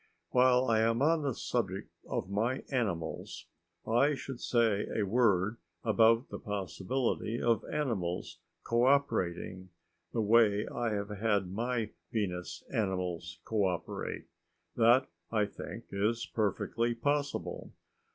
[0.31, 3.45] While I am on the subject of my animals,
[3.85, 9.69] I should say a word about the possibility of animals cooperating
[10.11, 14.25] the way I have had my Venus animals cooperate.
[14.75, 17.71] That, I think, is perfectly possible.